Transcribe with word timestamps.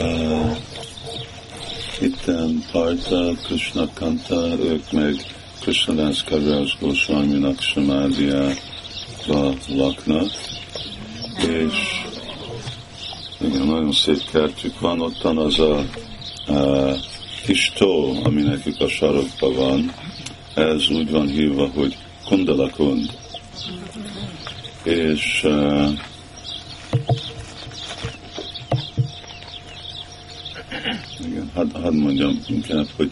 Uh, 0.00 0.56
itten 2.00 2.64
Parta, 2.72 3.32
Krishna 3.42 3.88
Kanta, 3.94 4.58
ők 4.58 4.92
meg 4.92 5.14
Krishnadász 5.60 6.22
Kaviraj 6.22 6.72
Goswaminak 6.80 7.60
Samádiába 7.60 8.54
laknak, 9.68 10.30
és 11.48 12.04
igen, 13.40 13.66
nagyon 13.66 13.92
szép 13.92 14.30
kertjük 14.30 14.80
van, 14.80 15.00
ottan 15.00 15.38
az 15.38 15.58
a, 15.58 15.78
a 16.52 16.94
kis 17.44 17.72
tó, 17.74 18.14
ami 18.22 18.42
nekik 18.42 18.80
a 18.80 18.88
sarokban 18.88 19.54
van, 19.54 19.94
ez 20.54 20.90
úgy 20.90 21.10
van 21.10 21.26
hívva, 21.26 21.68
hogy 21.74 21.96
Kundalakund. 22.24 23.18
És 24.82 25.42
uh, 25.44 25.90
igen, 31.24 31.45
hadd 31.56 31.72
had 31.72 31.94
mondjam 31.94 32.40
inkább, 32.48 32.86
hogy 32.96 33.10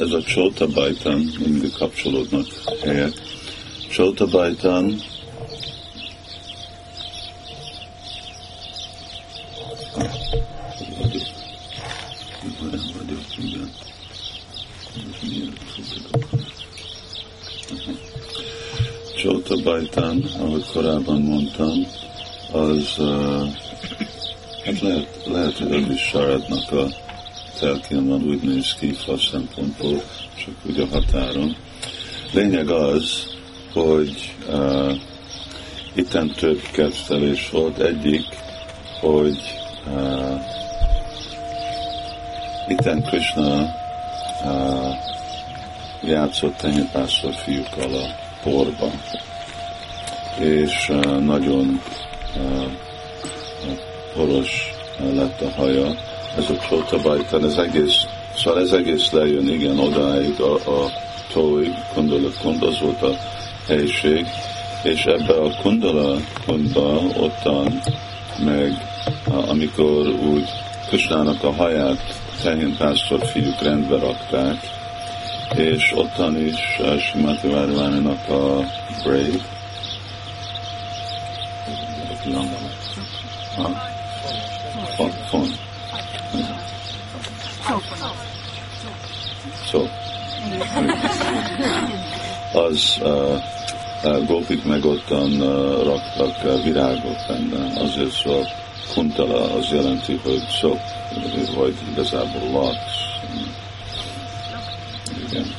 ez 0.00 0.12
a 0.12 0.22
Csóta 0.22 0.66
Bajtán, 0.66 1.30
mindig 1.44 1.70
kapcsolódnak 1.70 2.46
helyek. 2.84 3.12
Csóta 3.90 4.26
Bajtán 4.26 5.00
Csóta 19.16 19.56
Bajtán, 19.62 20.24
ahogy 20.38 20.64
korábban 20.72 21.20
mondtam, 21.20 21.86
az 22.52 22.94
uh, 22.98 23.48
lehet, 24.80 25.26
lehet, 25.26 25.58
hogy 25.58 25.96
Saradnak 25.96 26.72
a 26.72 27.07
telkén 27.58 28.08
van, 28.08 28.22
úgy 28.22 28.42
néz 28.42 28.74
ki 28.74 28.96
szempontból, 29.30 30.02
csak 30.36 30.54
úgy 30.62 30.80
a 30.80 30.86
határon. 30.86 31.56
Lényeg 32.32 32.68
az, 32.68 33.26
hogy 33.72 34.34
uh, 34.48 34.92
itten 35.94 36.28
több 36.28 36.60
kettelés 36.72 37.50
volt. 37.50 37.78
Egyik, 37.78 38.24
hogy 39.00 39.38
uh, 39.86 40.40
itten 42.68 43.02
Krishna 43.02 43.74
uh, 44.44 44.94
játszott 46.02 46.56
tenyépászor 46.56 47.34
fiúkkal 47.34 47.94
a 47.94 48.06
porba, 48.42 48.90
és 50.40 50.88
uh, 50.88 51.18
nagyon 51.20 51.80
uh, 52.36 52.64
poros 54.14 54.72
lett 55.14 55.40
a 55.40 55.50
haja, 55.50 56.07
ez 56.38 56.50
a 56.50 56.58
Csotabajtán, 56.68 57.44
ez 57.44 57.56
egész, 57.56 58.06
szóval 58.36 58.60
ez 58.60 58.72
egész 58.72 59.10
lejön, 59.10 59.48
igen, 59.48 59.78
odáig 59.78 60.40
a, 60.40 60.54
a 60.54 60.90
tóig, 61.32 61.74
Kundala 61.94 62.28
Kund, 62.40 62.62
az 62.62 62.80
volt 62.80 63.02
a 63.02 63.16
helység, 63.66 64.26
és 64.82 65.04
ebbe 65.04 65.32
a 65.32 65.56
Kundala 65.62 66.16
Kundba 66.46 67.00
ottan, 67.16 67.80
meg 68.44 68.72
amikor 69.48 70.08
úgy 70.08 70.48
Kösnának 70.90 71.44
a 71.44 71.52
haját 71.52 72.20
tehén 72.42 72.76
pásztor 72.76 73.26
fiúk 73.26 73.62
rendbe 73.62 73.98
rakták, 73.98 74.56
és 75.56 75.92
ottan 75.94 76.36
is 76.36 76.78
uh, 76.80 76.98
Simati 76.98 77.48
Várváninak 77.48 78.28
a 78.28 78.64
Brave, 79.02 79.38
font, 84.96 85.14
font. 85.28 85.57
Szó. 89.70 89.88
Az 92.52 92.98
uh, 93.00 94.26
gópik 94.26 94.64
meg 94.64 94.84
ottan 94.84 95.30
uh, 95.30 95.84
raktak 95.84 96.44
uh, 96.44 96.62
virágot 96.62 97.26
benne, 97.28 97.80
azért 97.80 98.12
szó 98.12 98.42
kuntala 98.94 99.54
az 99.54 99.68
jelenti, 99.72 100.20
hogy 100.22 100.46
szok, 100.60 100.80
vagy 101.56 101.74
igazából 101.90 102.50
lax. 102.60 102.76
Igen. 105.28 105.54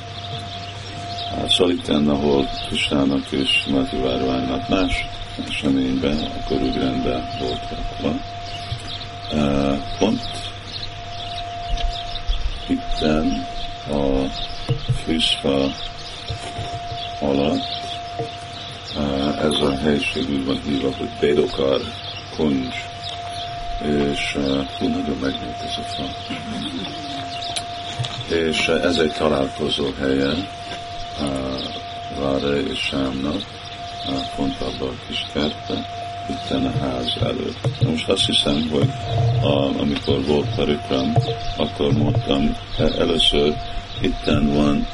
Szóval 1.48 1.74
itt 1.74 1.88
ahol 1.88 2.50
Kristának 2.68 3.32
és 3.32 3.66
Mati 3.70 3.98
Várványnak 3.98 4.70
más 4.70 5.08
eseményben, 5.50 6.18
akkor 6.18 6.62
úgy 6.62 6.76
rendben 6.76 7.30
volt 7.40 7.62
rakva. 7.70 8.16
Uh, 9.32 9.78
pont 10.00 10.22
itten 12.68 13.49
a 13.92 14.30
fűszfa 15.06 15.72
alatt 17.20 17.80
ez 19.42 19.62
a 19.62 19.78
helység 19.82 20.30
úgy 20.30 20.46
van 20.46 20.62
hívva, 20.66 20.90
hogy 20.98 21.10
Bédokar 21.20 21.82
kuncs, 22.36 22.76
és 23.84 24.38
hú, 24.78 24.88
nagyon 24.88 25.18
megnőtt 25.22 25.62
ez 25.62 25.78
a 25.78 25.82
fa. 25.82 26.04
És 28.36 28.68
ez 28.68 28.98
egy 28.98 29.12
találkozó 29.12 29.86
helye 30.00 30.32
Vára 32.20 32.60
és 32.60 32.80
Sámnak, 32.80 33.42
pont 34.36 34.62
abban 34.62 34.88
a 34.88 35.08
kis 35.08 35.26
kertben, 35.34 35.86
itten 36.30 36.66
a 36.66 36.80
ház 36.80 37.18
előtt. 37.22 37.84
Most 37.86 38.10
azt 38.10 38.26
hiszem, 38.26 38.70
hogy 38.72 38.90
a, 39.42 39.80
amikor 39.80 40.26
volt 40.26 40.56
Parikram, 40.56 41.14
akkor 41.58 41.92
mondtam, 41.92 42.56
először 42.78 43.56
itten 44.02 44.54
van 44.56 44.88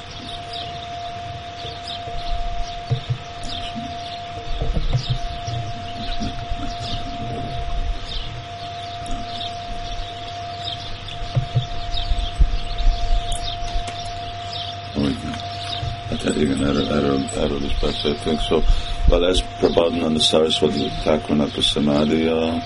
Hát 16.26 16.36
igen, 16.36 16.66
erről, 16.66 16.88
erről, 16.88 17.20
erről 17.38 17.64
is 17.64 17.78
beszéltünk. 17.82 18.40
Szóval 18.40 18.64
Well, 19.10 19.26
ez 19.26 19.44
Prabhadana 19.60 20.20
Saraswati 20.20 20.92
Thakurnak 21.04 21.58
a 21.58 21.62
Samadhiya, 21.62 22.62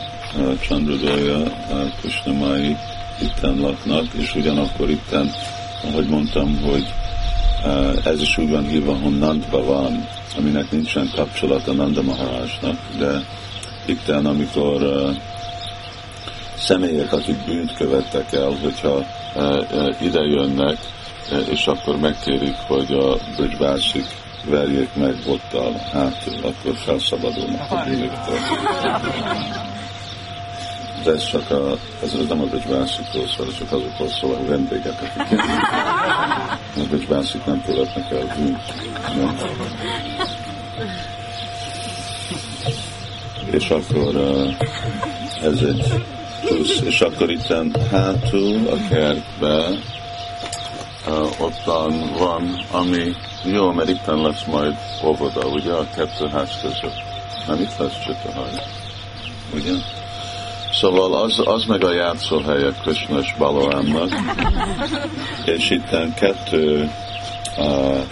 Chandrodaya, 0.62 1.44
Krishnamai 2.00 2.78
itten 3.22 3.60
laknak, 3.60 4.14
és 4.14 4.36
ugyanakkor 4.36 4.90
itten, 4.90 5.32
ahogy 5.84 6.08
mondtam, 6.08 6.62
hogy 6.62 6.94
ez 8.04 8.22
is 8.22 8.38
úgy 8.38 8.50
van 8.50 8.68
hívva, 8.68 8.96
hogy 8.96 9.18
Nandba 9.18 9.64
van, 9.64 10.08
aminek 10.38 10.72
nincsen 10.72 11.10
kapcsolata 11.16 11.74
Nanda 11.74 12.02
Maharajnak, 12.02 12.80
de 12.98 13.24
itten, 13.86 14.26
amikor 14.26 14.82
uh, 14.82 15.16
személyek, 16.58 17.14
akik 17.14 17.46
bűnt 17.46 17.74
követtek 17.74 18.34
el, 18.34 18.58
hogyha 18.62 19.06
uh, 19.36 20.02
ide 20.02 20.22
jönnek, 20.22 20.78
és 21.50 21.68
akkor 21.68 21.98
megkérik, 21.98 22.56
hogy 22.68 22.94
a 22.94 23.18
Bridgebászik 23.36 24.06
verjék 24.46 24.90
meg 24.96 25.16
bottal 25.26 25.72
hátul, 25.92 26.36
akkor 26.42 26.76
felszabadulnak 26.76 27.72
a 27.72 27.84
bűnöktől. 27.86 28.38
De 31.04 31.12
ez 31.12 31.30
csak 31.30 31.50
a, 31.52 31.78
ez, 32.04 32.14
ez 32.14 32.28
nem 32.28 32.42
a 32.42 32.46
becsbászikról 32.46 33.28
szól, 33.28 33.48
csak 33.58 33.72
azokról 33.72 34.10
szól, 34.10 34.36
a 34.36 34.46
vendégek, 34.46 35.02
akik 35.02 35.40
a 36.76 36.88
becsbászik 36.92 37.46
nem 37.46 37.64
követnek 37.66 38.12
el 38.12 38.36
bűnt. 38.38 38.74
És 43.52 43.70
akkor 43.70 44.16
ez 45.42 45.62
egy 45.62 46.04
plusz, 46.46 46.80
és 46.84 47.02
akkor 47.02 47.30
itt 47.30 47.78
hátul 47.92 48.68
a 48.68 48.88
kertbe 48.90 49.80
ottan 51.40 52.14
van, 52.18 52.66
ami 52.72 53.14
jó, 53.44 53.72
mert 53.72 53.90
itt 53.90 54.06
lesz 54.06 54.46
majd 54.46 54.76
óvoda, 55.06 55.48
ugye, 55.48 55.72
a 55.72 55.90
kettő 55.96 56.28
ház 56.28 56.60
között. 56.62 57.02
Nem 57.48 57.62
itt 57.62 57.78
lesz 57.78 58.00
Csitahaj. 58.06 58.50
Ugye? 59.54 59.72
Szóval 60.72 61.14
az, 61.14 61.42
az 61.46 61.66
meg 61.66 61.84
a 61.84 61.94
játszóhelye 61.94 62.72
Krishna 62.82 63.20
és 63.20 63.36
Balarámnak, 63.38 64.10
és 65.46 65.70
itt 65.70 66.14
kettő, 66.16 66.92
uh, 67.58 68.04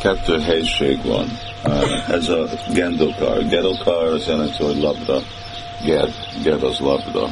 kettő 0.00 0.40
helység 0.40 1.04
van. 1.04 1.38
Uh, 1.64 2.10
ez 2.10 2.28
a 2.28 2.44
Gendokar. 2.72 3.46
Gendokar 3.46 4.04
az 4.04 4.26
jelenti, 4.26 4.62
hogy 4.62 4.80
labda. 4.80 5.20
Ged, 5.84 6.12
Ged 6.42 6.62
az 6.62 6.78
labda 6.78 7.28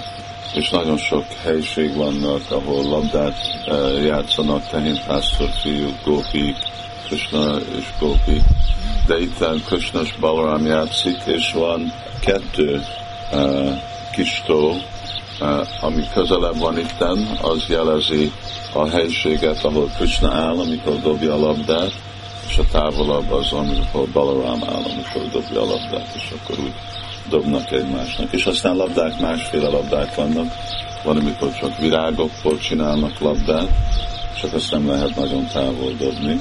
és 0.55 0.71
nagyon 0.71 0.97
sok 0.97 1.25
helység 1.43 1.97
vannak, 1.97 2.51
ahol 2.51 2.83
labdát 2.85 3.37
uh, 3.67 4.05
játszanak, 4.05 4.69
tehénpásztor 4.69 5.49
fiúk, 5.63 5.95
gópik, 6.05 6.57
Krishna 7.07 7.57
és 7.79 7.85
gópik, 7.99 8.43
de 9.07 9.21
itt 9.21 9.65
Krishna 9.67 10.01
és 10.01 10.15
Balaram 10.21 10.67
játszik, 10.67 11.17
és 11.27 11.53
van 11.53 11.93
kettő 12.21 12.83
kis 14.13 14.43
tó, 14.47 14.75
ami 15.81 16.03
közelebb 16.15 16.59
van 16.59 16.79
itten, 16.79 17.39
az 17.43 17.65
jelezi 17.69 18.33
a 18.73 18.89
helységet, 18.89 19.65
ahol 19.65 19.91
Krishna 19.97 20.33
áll, 20.33 20.59
amikor 20.59 21.01
dobja 21.01 21.35
a 21.35 21.39
labdát, 21.39 21.93
és 22.49 22.59
a 22.59 22.65
távolabb 22.73 23.31
az, 23.31 23.53
amikor 23.53 24.09
Balaram 24.13 24.63
áll, 24.65 24.83
amikor 24.83 25.31
dobja 25.33 25.61
a 25.61 25.67
labdát, 25.67 26.15
és 26.15 26.33
akkor 26.39 26.59
úgy 26.65 26.75
dobnak 27.29 27.73
egymásnak. 27.73 28.33
És 28.33 28.45
aztán 28.47 28.77
labdák, 28.77 29.21
másféle 29.21 29.69
labdák 29.69 30.15
vannak. 30.15 30.53
Van, 31.03 31.17
amikor 31.17 31.53
csak 31.53 31.79
virágokból 31.79 32.59
csinálnak 32.59 33.19
labdát, 33.19 33.69
csak 34.41 34.53
azt 34.53 34.71
nem 34.71 34.89
lehet 34.89 35.17
nagyon 35.17 35.47
távol 35.53 35.93
dobni. 35.99 36.41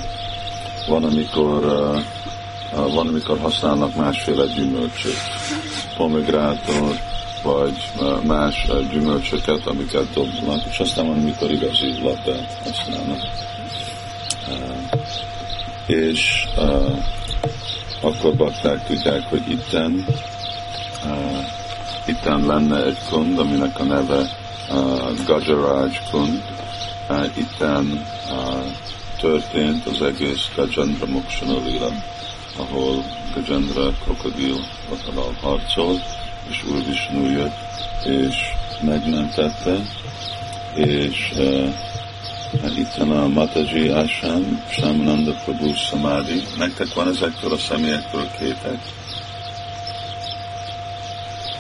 Van, 0.88 1.04
amikor, 1.04 1.62
van, 2.72 3.08
amikor 3.08 3.40
használnak 3.40 3.96
másféle 3.96 4.46
gyümölcsöt, 4.46 5.18
pomegrátor, 5.98 7.00
vagy 7.44 7.92
más 8.24 8.68
gyümölcsöket, 8.92 9.66
amiket 9.66 10.14
dobnak, 10.14 10.62
és 10.70 10.80
aztán 10.80 11.08
van, 11.08 11.18
amikor 11.18 11.52
igazi 11.52 12.02
labdát 12.04 12.58
használnak. 12.64 13.22
És 15.86 16.48
akkor 18.02 18.36
bakták 18.36 18.86
tudják, 18.86 19.30
hogy 19.30 19.50
itten, 19.50 20.06
itten 22.06 22.46
lenne 22.46 22.84
egy 22.86 22.98
kund, 23.10 23.40
aminek 23.40 23.80
a 23.80 23.84
neve 23.84 24.30
Gajaraj 25.26 26.00
kund, 26.12 26.42
itten 27.36 28.06
történt 29.20 29.86
az 29.86 30.02
egész 30.02 30.50
Gajendra 30.56 31.06
Moksana 31.06 31.54
ahol 32.58 33.04
Gajendra 33.34 33.92
krokodil 34.04 34.56
harcol, 35.42 36.02
és 36.50 36.64
Úr 36.64 36.84
Vishnu 36.86 37.30
jött, 37.30 37.58
és 38.06 38.36
megmentette, 38.82 39.76
és 40.76 41.32
uh, 41.36 41.74
itt 42.78 42.94
van 42.98 43.12
a 43.12 43.28
Mataji 43.28 43.90
Asham, 43.90 44.64
Samananda 44.70 45.34
Prabhu 45.44 45.74
Samadhi. 45.74 46.44
Nektek 46.58 46.94
van 46.94 47.08
ezektől 47.08 47.54
a 47.54 47.58
személyekről 47.58 48.28
képek? 48.40 48.80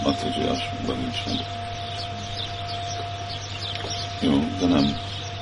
Mataji 0.03 0.43
Ashamban 0.43 0.97
nincsen. 0.97 1.45
Jó, 4.19 4.43
de 4.59 4.65
nem, 4.65 4.97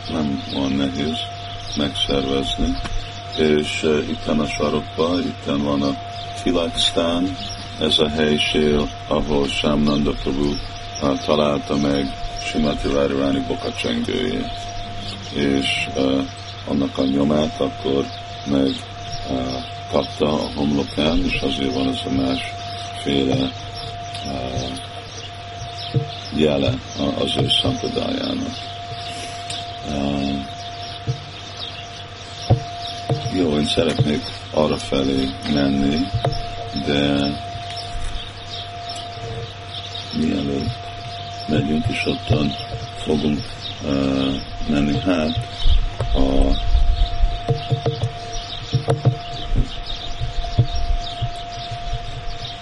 nem 0.09 0.43
van 0.53 0.71
nehéz 0.71 1.17
megszervezni. 1.77 2.77
És 3.37 3.83
uh, 3.83 4.09
itt 4.09 4.23
van 4.25 4.39
a 4.39 4.47
sarokba, 4.47 5.19
itt 5.19 5.45
van 5.45 5.81
a 5.81 5.97
Tilakstán, 6.43 7.37
ez 7.79 7.99
a 7.99 8.09
helység, 8.09 8.75
ahol 9.07 9.47
Sámnanda 9.47 10.11
Prabhu 10.11 10.53
találta 11.25 11.77
meg 11.77 12.13
Simati 12.43 12.87
Várváni 12.87 13.39
bokacsengőjét, 13.47 14.49
és 15.33 15.87
uh, 15.95 16.21
annak 16.67 16.97
a 16.97 17.03
nyomát 17.03 17.59
akkor 17.59 18.05
meg 18.45 18.69
uh, 19.29 19.63
kapta 19.91 20.33
a 20.33 20.49
homlokán, 20.55 21.23
és 21.25 21.41
azért 21.41 21.73
van 21.73 21.87
ez 21.87 21.99
a 22.05 22.09
másféle 22.09 23.51
uh, 24.25 24.77
jele 26.35 26.73
az 27.19 27.35
ő 27.37 27.47
szampradájának. 27.61 28.55
Uh, 29.87 30.60
jó, 33.41 33.57
én 33.57 33.65
szeretnék 33.65 34.21
arra 34.51 34.77
felé 34.77 35.29
menni, 35.53 35.97
de 36.85 37.31
mielőtt 40.17 40.79
megyünk, 41.47 41.85
és 41.87 42.05
ottan 42.05 42.51
fogunk 42.97 43.39
uh, 43.83 44.35
menni. 44.69 44.99
Hát 44.99 45.39
a 46.13 46.55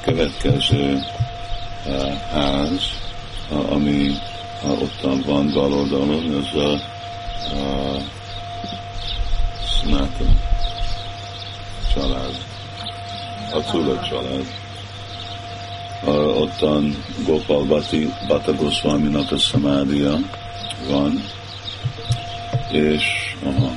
következő 0.01 0.99
uh, 1.85 2.13
ház, 2.31 2.81
uh, 3.49 3.71
ami 3.71 4.11
uh, 4.63 4.81
ottan 4.81 5.23
van 5.25 5.51
bal 5.53 5.73
oldalon, 5.73 6.43
ez 6.43 6.61
a 6.61 6.79
uh, 7.53 8.01
Snátan 9.65 10.47
család, 11.93 12.45
a 13.51 13.61
Tula 13.71 13.99
család. 13.99 14.45
Ottan 16.35 17.03
Gopal 17.25 17.65
Bati, 17.65 18.13
Bata 18.27 18.53
Goswaminak 18.55 19.31
a 19.31 19.37
szamádia 19.37 20.17
van, 20.89 21.23
és 22.71 23.35
aha, 23.43 23.71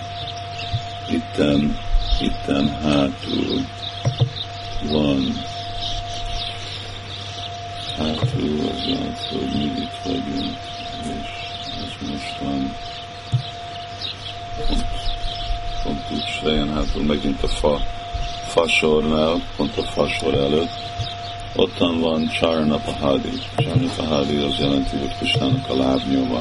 itten, 1.10 1.78
itten 2.20 2.68
hátul 2.82 3.66
van, 4.90 5.42
hátul 7.96 8.60
az 8.60 8.86
az, 8.86 9.26
hogy 9.30 9.50
mi 9.54 9.64
itt 9.64 9.98
vagyunk, 10.04 10.58
és 11.02 11.30
ez 11.76 12.08
mostan 12.08 12.76
pont, 14.66 14.86
pont 15.82 16.10
úgy 16.10 16.40
helyen 16.42 16.72
hátul 16.72 17.02
megint 17.02 17.42
a 17.42 17.48
fa, 17.48 17.80
fasornál, 18.52 19.42
pont 19.56 19.76
a 19.76 19.82
fasor 19.82 20.34
előtt, 20.34 20.70
Ottan 21.56 22.00
van 22.00 22.28
Charna 22.28 22.76
Pahadi. 22.76 23.32
Charna 23.56 23.88
Pahadi 23.96 24.36
az 24.36 24.58
jelenti, 24.58 24.96
hogy 24.96 25.16
Krisnának 25.18 25.68
a 25.68 25.76
lábnyoma. 25.76 26.40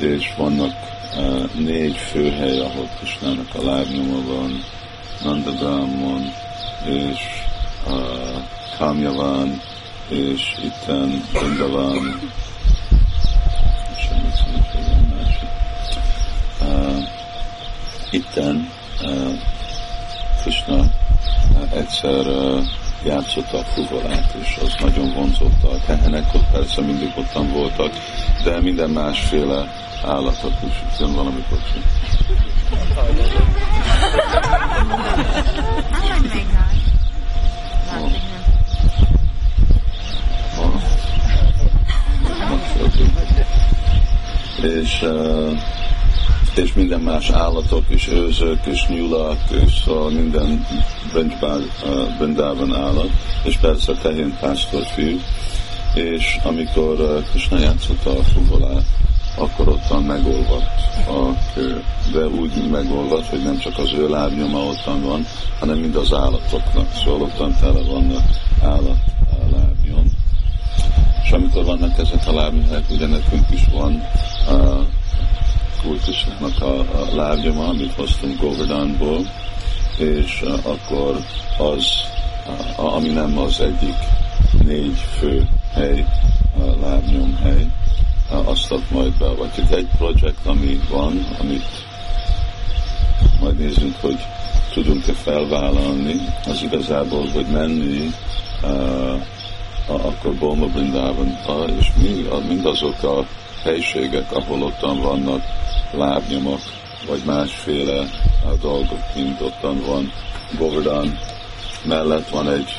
És 0.00 0.34
vannak 0.36 0.72
uh, 1.16 1.54
négy 1.54 1.96
főhely, 1.96 2.60
ahol 2.60 2.88
Krisnának 2.98 3.54
a 3.54 3.62
lábnyoma 3.62 4.34
van. 4.34 4.64
Nandagramon, 5.22 6.32
és 6.84 7.20
uh, 7.86 8.42
Kamjavan, 8.78 9.60
és 10.08 10.54
itten 10.62 11.24
Vrindavan, 11.32 12.20
uh, 16.60 16.98
itten 18.10 18.70
uh, 19.02 19.53
Krishna 20.44 20.76
uh, 20.76 20.88
egyszer 21.72 22.26
uh, 22.26 22.64
játszotta 23.04 23.58
a 23.58 23.62
fuvolát, 23.62 24.34
és 24.40 24.58
az 24.62 24.74
nagyon 24.80 25.12
vonzotta 25.14 25.70
a 25.70 25.80
tehenek, 25.86 26.34
ott 26.34 26.50
persze 26.52 26.80
mindig 26.80 27.12
ottan 27.16 27.52
voltak, 27.52 27.92
de 28.42 28.60
minden 28.60 28.90
másféle 28.90 29.72
állatot 30.02 30.52
is, 30.68 30.98
jön 30.98 31.14
valami 31.14 31.44
kocsi. 31.48 31.80
És 44.60 45.02
uh, 45.02 45.58
és 46.58 46.72
minden 46.74 47.00
más 47.00 47.30
állatok, 47.30 47.84
és 47.88 48.08
őzök, 48.08 48.66
és 48.66 48.86
nyulak, 48.86 49.38
és 49.64 49.72
szóval 49.84 50.10
minden 50.10 50.66
Brindában 52.18 52.74
állat, 52.74 53.10
és 53.44 53.56
persze 53.56 53.92
tehén 53.92 54.36
pásztorfiú, 54.40 55.18
és 55.94 56.38
amikor 56.42 57.22
Krishna 57.30 57.58
játszotta 57.58 58.10
a 58.10 58.22
fuvolát, 58.22 58.84
akkor 59.36 59.68
ottan 59.68 60.02
megolvadt 60.02 60.80
a 61.08 61.52
kő. 61.54 61.82
De 62.12 62.26
úgy 62.26 62.70
megolvadt, 62.70 63.26
hogy 63.26 63.42
nem 63.42 63.58
csak 63.58 63.78
az 63.78 63.92
ő 63.92 64.08
lábnyoma 64.08 64.58
ottan 64.58 65.02
van, 65.02 65.26
hanem 65.58 65.78
mind 65.78 65.96
az 65.96 66.12
állatoknak. 66.12 66.94
Szóval 67.04 67.22
ottan 67.22 67.56
tele 67.60 67.82
vannak 67.82 68.24
állat 68.62 68.98
lábnyom. 69.52 70.10
És 71.22 71.30
amikor 71.30 71.64
vannak 71.64 71.98
ezek 71.98 72.26
a 72.26 72.32
lábnyomák, 72.32 72.90
ugye 72.90 73.06
nekünk 73.06 73.50
is 73.50 73.64
van 73.72 74.02
uh, 74.50 74.86
kultusnak 75.84 76.60
a, 76.62 76.78
a 76.78 77.14
lábnyoma, 77.14 77.68
amit 77.68 77.92
hoztunk 77.92 78.40
Govardhanból, 78.40 79.20
és 79.98 80.42
uh, 80.42 80.66
akkor 80.66 81.16
az, 81.58 81.86
uh, 82.76 82.94
ami 82.94 83.08
nem 83.08 83.38
az 83.38 83.60
egyik 83.60 83.96
négy 84.64 84.98
fő 85.18 85.48
hely, 85.72 86.06
lábnyom 86.80 87.36
hely, 87.42 87.66
uh, 88.30 88.48
azt 88.48 88.72
ad 88.72 88.82
majd 88.90 89.12
be, 89.12 89.28
vagy 89.28 89.50
egy 89.70 89.88
projekt, 89.98 90.46
ami 90.46 90.80
van, 90.90 91.26
amit 91.40 91.68
majd 93.40 93.58
nézzünk, 93.58 93.96
hogy 94.00 94.18
tudunk-e 94.72 95.12
felvállalni, 95.12 96.14
az 96.46 96.62
igazából, 96.62 97.28
hogy 97.28 97.46
menni 97.46 98.10
uh, 98.62 99.20
akkor 99.86 100.34
Bolma 100.34 100.66
Brindávonba, 100.66 101.64
és 101.78 101.92
mi, 101.96 102.26
mindazok 102.48 103.02
a 103.02 103.26
helységek, 103.64 104.32
ahol 104.32 104.62
ottan 104.62 105.00
vannak 105.00 105.42
lábnyomok, 105.92 106.60
vagy 107.06 107.22
másféle 107.24 108.06
dolgok, 108.60 109.14
mint 109.14 109.40
ottan 109.40 109.80
van 109.86 110.12
Govardhan 110.58 111.18
mellett 111.84 112.28
van 112.28 112.50
egy 112.50 112.70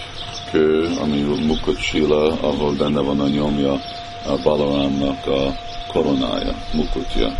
kő, 0.51 0.89
ami 1.01 1.21
Mukocsila, 1.21 2.39
ahol 2.41 2.75
benne 2.75 3.01
van 3.01 3.19
a 3.19 3.27
nyomja 3.27 3.73
a 4.25 4.37
Balaramnak 4.43 5.27
a 5.27 5.55
koronája, 5.87 6.55
mukutja. 6.73 7.31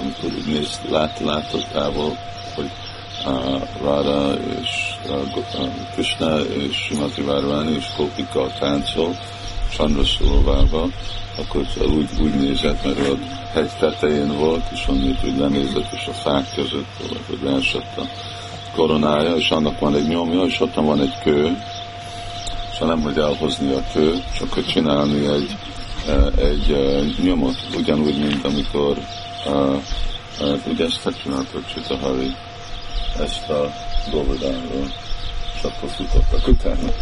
Amikor 0.00 0.30
úgy 0.38 0.46
néz, 0.46 0.80
lát, 0.90 1.20
látott 1.20 1.66
távol, 1.72 2.16
hogy 2.54 2.70
Ráda 3.82 4.34
és 4.60 4.94
Krishna 5.92 6.40
és 6.40 6.76
Simati 6.76 7.22
Várváni 7.22 7.72
és 7.72 7.86
Kopika 7.96 8.46
táncol 8.58 9.16
Chandraszóvába, 9.76 10.88
akkor 11.38 11.66
úgy, 11.80 12.08
úgy 12.20 12.34
nézett, 12.34 12.84
mert 12.84 13.08
ott 13.08 13.24
hegy 13.52 13.70
tetején 13.78 14.38
volt, 14.38 14.64
és 14.72 14.88
onnét 14.88 15.24
úgy 15.24 15.36
lenézett, 15.38 15.92
és 15.92 16.06
a 16.06 16.12
fák 16.12 16.54
között 16.54 16.86
hogy 17.26 17.38
leesett 17.42 17.98
a 17.98 18.02
koronája, 18.74 19.36
és 19.36 19.50
annak 19.50 19.78
van 19.78 19.94
egy 19.94 20.08
nyomja, 20.08 20.42
és 20.42 20.60
ott 20.60 20.74
van 20.74 21.00
egy 21.00 21.18
kő, 21.22 21.56
szóval 22.72 22.94
nem 22.94 23.02
hogy 23.02 23.18
elhozni 23.18 23.72
a 23.72 23.82
kő, 23.92 24.22
csak 24.38 24.52
hogy 24.52 24.66
csinálni 24.66 25.26
egy, 25.26 25.56
egy 26.36 26.76
nyomot, 27.22 27.56
ugyanúgy, 27.76 28.18
mint 28.18 28.44
amikor 28.44 28.96
ugye 30.66 30.84
ezt 30.84 31.20
csináltak 31.22 31.66
Csitahari, 31.74 32.34
ezt 33.18 33.48
a 33.48 33.72
Govardhanról, 34.10 34.92
és 35.62 35.68
akkor 35.68 35.88
futottak 35.88 36.48
utána. 36.48 36.92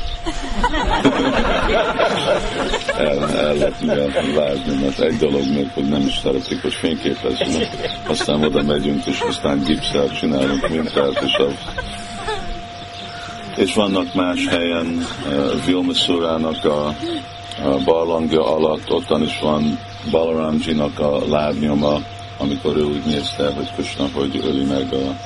el, 2.96 3.36
ellopni 3.36 3.88
a 3.88 4.34
vázni, 4.34 4.82
mert 4.82 5.00
egy 5.00 5.16
dolog 5.16 5.46
még, 5.54 5.70
hogy 5.74 5.88
nem 5.88 6.06
is 6.06 6.18
szeretik, 6.22 6.62
hogy 6.62 6.74
fényképezzenek. 6.74 7.68
Aztán 8.08 8.44
oda 8.44 8.62
megyünk, 8.62 9.06
és 9.06 9.20
aztán 9.20 9.62
gipszel 9.64 10.08
csinálunk 10.08 10.68
mintát, 10.68 11.22
és 11.22 11.34
a 11.34 11.46
és 13.56 13.74
vannak 13.74 14.14
más 14.14 14.46
helyen, 14.46 15.06
uh, 15.26 15.64
Vilmasurának 15.64 16.64
a, 16.64 16.86
a 17.64 17.84
barlangja 17.84 18.54
alatt, 18.54 18.90
ottan 18.90 19.22
is 19.22 19.38
van 19.40 19.78
Balaramjinak 20.10 20.98
a 20.98 21.28
lábnyoma, 21.28 22.00
amikor 22.38 22.76
ő 22.76 22.82
úgy 22.82 23.04
nézte, 23.04 23.52
hogy 23.52 23.72
Krishna, 23.74 24.08
hogy 24.12 24.40
öli 24.44 24.64
meg 24.64 24.92
a 24.92 25.16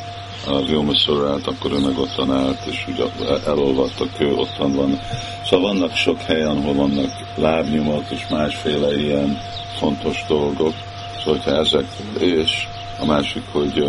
a 0.46 0.64
Vilmaszorát, 0.64 1.46
akkor 1.46 1.72
ő 1.72 1.78
meg 1.78 1.98
ottan 1.98 2.32
állt, 2.32 2.64
és 2.64 2.84
úgy 2.88 3.10
elolvadt 3.46 4.00
a 4.00 4.06
kő, 4.16 4.34
ottan 4.34 4.74
van. 4.74 5.00
Szóval 5.44 5.72
vannak 5.72 5.94
sok 5.94 6.20
helyen, 6.20 6.56
ahol 6.56 6.74
vannak 6.74 7.10
lábnyomok 7.34 8.04
és 8.10 8.26
másféle 8.30 8.96
ilyen 9.00 9.38
fontos 9.78 10.24
dolgok. 10.28 10.74
Szóval, 11.18 11.40
hogyha 11.40 11.56
ezek, 11.56 11.86
és 12.18 12.66
a 13.00 13.04
másik, 13.04 13.42
hogy 13.52 13.84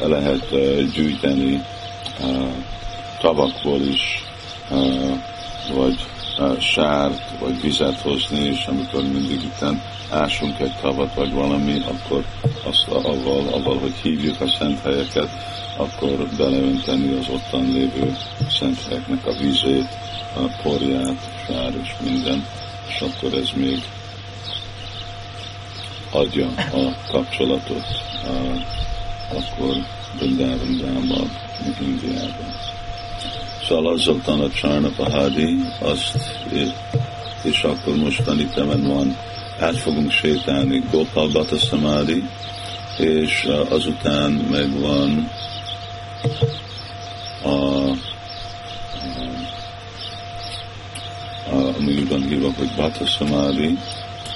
lehet 0.00 0.48
gyűjteni 0.92 1.62
tavakból 3.20 3.80
is, 3.80 4.24
vagy 5.74 6.06
sárt, 6.60 7.38
vagy 7.40 7.60
vizet 7.60 8.00
hozni, 8.00 8.40
és 8.40 8.66
amikor 8.66 9.02
mindig 9.02 9.42
itt 9.42 9.64
ásunk 10.10 10.60
egy 10.60 10.74
tavat, 10.80 11.14
vagy 11.14 11.32
valami, 11.32 11.82
akkor 11.88 12.24
azt 12.64 12.86
avval, 12.88 13.46
avval, 13.52 13.78
hogy 13.78 13.94
hívjuk 14.02 14.40
a 14.40 14.54
szent 14.58 14.82
helyeket, 14.82 15.28
akkor 15.76 16.28
beleönteni 16.36 17.18
az 17.18 17.28
ottan 17.28 17.72
lévő 17.72 18.16
szent 18.58 18.82
helyeknek 18.88 19.26
a 19.26 19.32
vízét, 19.32 19.88
a 20.34 20.60
porját, 20.62 21.30
sár 21.46 21.72
és 21.82 21.94
minden, 22.04 22.46
és 22.88 23.00
akkor 23.00 23.38
ez 23.38 23.50
még 23.54 23.82
adja 26.10 26.46
a 26.56 26.96
kapcsolatot 27.10 27.84
a, 28.24 28.56
akkor 29.36 29.76
Brindávandával, 30.18 31.30
Indiában. 31.80 32.54
Szóval 33.68 33.92
azzal 33.92 34.20
a 34.24 34.50
Csárna 34.50 34.88
Pahadi, 34.96 35.56
azt, 35.80 36.38
és 37.42 37.62
akkor 37.62 37.96
mostani 37.96 38.44
temen 38.44 38.82
van, 38.82 39.16
át 39.60 39.76
fogunk 39.76 40.10
sétálni 40.10 40.82
Gopal 40.90 41.28
Bata 41.28 41.56
Samadhi, 41.56 42.24
és 42.98 43.48
azután 43.68 44.32
megvan 44.32 45.30
a, 47.42 47.48
a, 47.48 47.90
a 51.50 51.74
ami 51.76 51.94
úgy 51.94 52.08
van 52.08 52.54
hogy 52.56 52.70
Bata 52.76 53.06
Samadhi, 53.06 53.78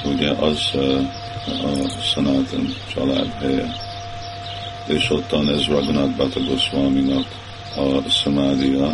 ugye 0.04 0.30
az 0.30 0.70
a, 0.74 0.98
a 1.46 1.88
Sanatan 2.02 2.74
család 2.94 3.32
helye. 3.40 3.74
És 4.86 5.10
ottan 5.10 5.48
ez 5.48 5.66
Raghunath 5.66 6.16
Bata 6.16 6.40
Goswaminak 6.40 7.26
a 7.76 8.10
szamádia, 8.10 8.92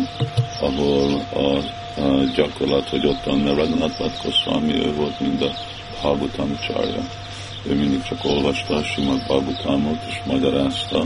ahol 0.59 1.21
a, 1.33 1.57
a 2.01 2.23
gyakorlat, 2.35 2.89
hogy 2.89 3.05
ottan, 3.05 3.37
mert 3.37 3.57
Raghunath 3.57 3.97
Bata 3.97 4.21
Goswami, 4.23 4.85
ő 4.85 4.93
volt 4.93 5.19
mind 5.19 5.41
a 5.41 5.51
Bhagavatam 6.01 6.59
csarja. 6.67 7.01
Ő 7.63 7.75
mindig 7.75 8.03
csak 8.03 8.25
olvasta 8.25 8.75
a 8.75 8.83
Simad 8.83 9.23
Bhagavatamot 9.27 9.99
és 10.07 10.21
magyarázta, 10.25 11.05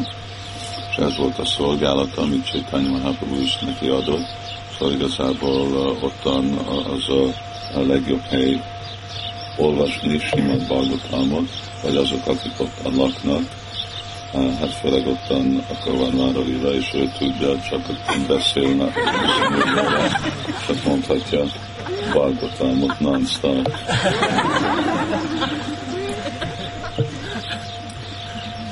és 0.92 0.98
ez 0.98 1.18
volt 1.18 1.40
a 1.40 1.46
szolgálata, 1.46 2.22
amit 2.22 2.46
Csaitanya 2.46 2.90
Mahaprabhu 2.90 3.42
is 3.42 3.58
neki 3.60 3.88
adott. 3.88 4.28
Szóval 4.78 4.94
igazából 4.94 5.68
uh, 5.68 6.04
ottan 6.04 6.54
az 6.68 7.10
a, 7.10 7.24
a 7.80 7.86
legjobb 7.86 8.22
hely 8.22 8.62
olvasni 9.58 10.20
Simad 10.20 10.68
Bhagavatamot, 10.68 11.50
vagy 11.84 11.96
azok, 11.96 12.28
akik 12.28 12.52
ottan 12.58 12.96
laknak, 12.96 13.42
uh, 14.34 14.60
hát 14.60 14.74
főleg 14.74 15.08
ottan 15.08 15.64
akkor 15.68 15.98
van 15.98 16.12
már 16.12 16.36
a 16.36 16.42
Lila, 16.42 16.74
és 16.74 16.94
ő 16.94 17.12
tudja, 17.18 17.62
csak 17.70 17.90
ott 17.90 18.28
beszélnek, 18.28 18.94
csak 20.68 20.84
mondhatja 20.86 21.44
Bhagavatamot 22.12 23.00
non-stop. 23.00 23.70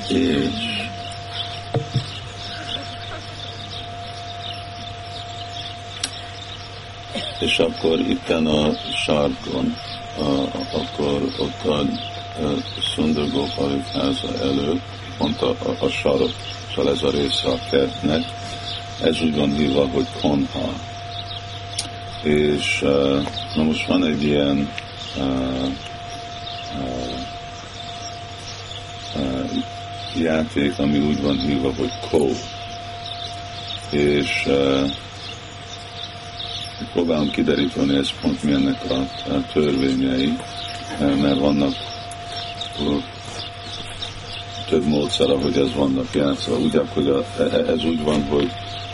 és 0.08 0.69
és 7.40 7.58
akkor 7.58 8.00
itten 8.00 8.46
a 8.46 8.72
sarkon, 9.04 9.76
a, 10.18 10.28
akkor 10.76 11.22
ott 11.38 11.64
a, 11.64 11.78
a 11.78 12.54
Szundargóparik 12.94 13.86
háza 13.86 14.38
előtt, 14.42 14.82
pont 15.18 15.42
a, 15.42 15.50
a, 15.50 15.84
a 15.84 15.88
sarok, 15.88 16.32
szóval 16.74 16.92
ez 16.92 17.02
a 17.02 17.10
része 17.10 17.48
a 17.48 17.58
kertnek, 17.70 18.24
ez 19.02 19.20
úgy 19.22 19.36
van 19.36 19.54
hívva, 19.54 19.88
hogy 19.88 20.06
konha. 20.20 20.72
És 22.22 22.80
na 23.54 23.62
most 23.62 23.86
van 23.86 24.04
egy 24.04 24.22
ilyen 24.22 24.70
uh, 25.16 25.68
uh, 29.14 29.50
játék, 30.18 30.78
ami 30.78 30.98
úgy 30.98 31.22
van 31.22 31.38
hívva, 31.38 31.72
hogy 31.76 31.92
kó. 32.10 32.30
És 33.90 34.48
próbálom 36.92 37.30
kideríteni, 37.30 37.96
ez 37.96 38.10
pont 38.20 38.42
milyennek 38.42 38.90
a, 38.90 38.94
a 39.32 39.46
törvényei, 39.52 40.36
mert 40.98 41.38
vannak 41.38 41.72
több 44.68 44.86
módszer, 44.86 45.28
hogy 45.42 45.56
ez 45.56 45.74
vannak 45.74 46.14
játszva. 46.14 46.56
Ugye, 46.56 46.80
hogy 46.92 47.06
e, 47.38 47.42
e, 47.42 47.72
ez 47.72 47.84
úgy 47.84 48.02
van, 48.02 48.22
hogy 48.22 48.50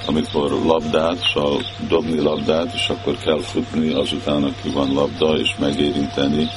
amikor 0.06 0.50
labdát, 0.50 1.18
szóval 1.34 1.62
dobni 1.88 2.20
labdát, 2.20 2.74
és 2.74 2.88
akkor 2.88 3.16
kell 3.16 3.40
futni, 3.40 3.92
azután 3.92 4.42
aki 4.42 4.70
van 4.70 4.92
labda, 4.92 5.38
és 5.38 5.54
megérinteni, 5.58 6.48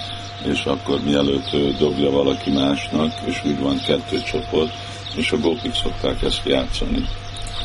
és 0.45 0.63
akkor 0.63 0.99
mielőtt 1.03 1.77
dobja 1.77 2.09
valaki 2.09 2.51
másnak, 2.51 3.11
és 3.25 3.41
úgy 3.45 3.59
van 3.59 3.81
kettő 3.85 4.21
csoport, 4.21 4.71
és 5.15 5.31
a 5.31 5.37
gópik 5.37 5.73
szokták 5.73 6.21
ezt 6.21 6.45
játszani 6.45 7.07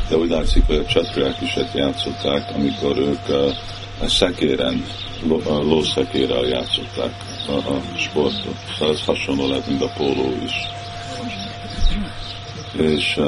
de 0.08 0.16
úgy 0.16 0.30
látszik, 0.30 0.66
hogy 0.66 0.76
a 0.76 0.84
csatriák 0.84 1.40
is 1.40 1.54
ezt 1.54 1.75
játszották, 1.75 2.54
amikor 2.54 2.99
ők 2.99 3.28
a, 4.00 4.08
szekéren, 4.08 4.84
a 5.44 5.52
lószekérrel 5.52 6.44
játszották 6.44 7.14
a, 7.49 7.52
a 7.52 7.80
sportot. 7.96 8.56
Szóval 8.78 8.94
ez 8.94 9.04
hasonló 9.04 9.49
lehet, 9.49 9.66
mint 9.66 9.82
a 9.82 9.92
póló 9.96 10.32
is. 10.44 10.52
És 12.73 13.20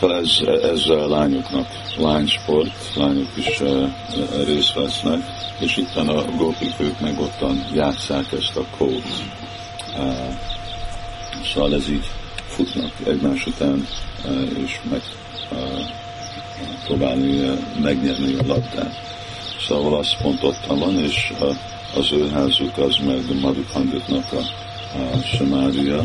szóval 0.00 0.16
ez, 0.16 0.40
ez 0.62 0.88
a 0.88 1.08
lányoknak 1.08 1.66
lánysport, 1.96 2.94
lányok 2.94 3.36
is 3.36 3.62
részt 4.44 4.74
vesznek, 4.74 5.20
és 5.58 5.76
itt 5.76 5.96
a 5.96 6.24
gópik 6.36 6.74
ők 6.78 7.00
meg 7.00 7.20
ottan 7.20 7.66
játszák 7.74 8.32
ezt 8.32 8.56
a. 8.56 8.64
Uh, 8.80 10.34
szóval 11.54 11.74
ez 11.74 11.88
így 11.88 12.10
futnak 12.58 12.92
egymás 13.06 13.46
után, 13.46 13.86
és 14.64 14.80
meg 14.90 15.02
próbálni 16.84 17.58
megnyerni 17.82 18.34
a 18.34 18.46
labdát. 18.46 18.94
Szóval 19.66 19.98
az 19.98 20.16
pont 20.22 20.42
ott 20.42 20.66
van, 20.66 20.98
és 20.98 21.32
az 21.94 22.12
ő 22.12 22.30
házuk 22.30 22.78
az 22.78 22.96
meg 23.06 23.40
Madhukanditnak 23.40 24.32
a, 24.32 24.36
a 24.98 25.18
Samária, 25.36 26.02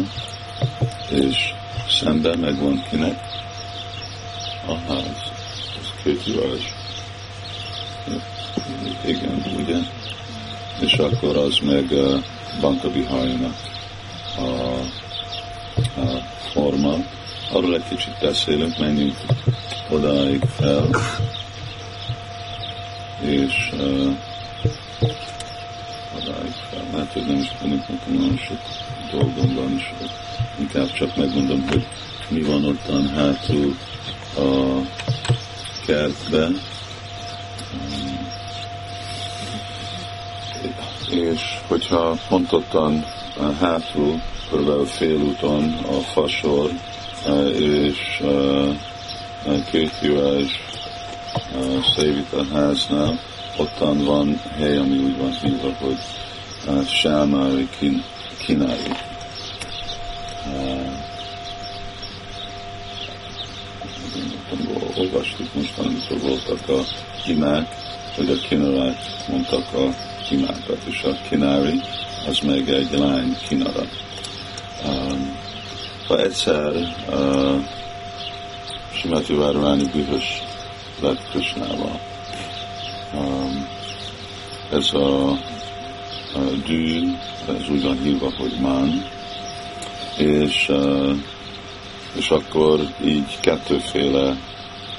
és 1.09 1.53
szemben 1.89 2.39
megvan 2.39 2.83
kinek 2.89 3.19
a 4.67 4.75
ház. 4.87 5.31
Ez 5.81 6.03
két 6.03 6.27
üveg. 6.27 6.59
Igen, 9.05 9.43
ugye? 9.57 9.77
és 10.79 10.93
akkor 10.93 11.37
az 11.37 11.57
meg 11.63 11.93
Banka 12.61 12.91
Vihajnak 12.91 13.55
a, 14.37 14.41
a 15.99 16.32
forma. 16.53 16.95
Arról 17.51 17.75
egy 17.75 17.87
kicsit 17.89 18.17
beszélünk, 18.21 18.79
menjünk 18.79 19.15
odáig 19.89 20.43
fel, 20.55 20.89
és 23.21 23.71
uh, 23.73 24.15
odáig 26.21 26.53
fel. 26.69 26.83
Lehet, 26.91 27.13
hogy 27.13 27.25
nem 27.25 27.37
is 27.37 27.51
tudom, 27.59 27.77
nekem 27.77 28.13
nagyon 28.13 28.37
sok 28.37 28.59
dolgom 29.11 29.55
van, 29.55 29.73
és 29.77 29.93
inkább 30.59 30.93
csak 30.93 31.15
megmondom, 31.15 31.67
hogy 31.69 31.85
mi 32.29 32.41
van 32.41 32.65
ottan 32.65 33.09
hátul 33.09 33.77
a 34.35 34.79
kertben. 35.85 36.61
És 41.09 41.41
hogyha 41.67 42.17
pont 42.27 42.51
ottan 42.51 43.05
hátul, 43.59 44.21
körülbelül 44.53 44.85
félúton 44.85 45.73
a 45.73 45.93
fasor 45.93 46.69
és 47.57 48.23
két 49.71 49.91
Juhász 50.01 50.51
Szévita 51.95 52.45
háznál, 52.53 53.19
ottan 53.57 54.03
van 54.03 54.41
hely, 54.57 54.77
ami 54.77 54.97
úgy 54.97 55.17
van 55.17 55.31
hívva, 55.31 55.73
hogy 55.79 55.97
Sámári 56.87 57.69
Kinári. 58.45 58.91
olvastuk 64.95 65.53
most, 65.53 65.77
amikor 65.77 66.29
voltak 66.29 66.69
a 66.69 66.81
imák, 67.27 67.67
hogy 68.15 68.29
a 68.29 68.47
kinarák 68.47 68.97
mondtak 69.27 69.73
a 69.73 69.95
imákat, 70.31 70.77
és 70.85 71.03
a 71.03 71.17
kinári 71.29 71.81
az 72.27 72.39
meg 72.39 72.69
egy 72.69 72.91
lány 72.91 73.37
kinara. 73.47 73.83
Um, 74.85 75.37
ha 76.07 76.19
egyszer 76.19 76.73
uh, 77.09 77.63
Simati 78.93 79.33
Várványi 79.33 79.89
bühös 79.91 80.43
lett 81.01 81.29
Krisnával. 81.29 81.99
Um, 83.13 83.67
ez 84.71 84.93
a, 84.93 85.29
a 86.33 86.39
dű, 86.65 87.13
ez 87.47 87.69
úgy 87.69 87.83
van 87.83 87.97
hívva, 87.97 88.31
hogy 88.37 88.59
man, 88.59 89.05
és, 90.17 90.69
uh, 90.69 91.15
és 92.15 92.29
akkor 92.29 92.79
így 93.03 93.39
kettőféle 93.39 94.37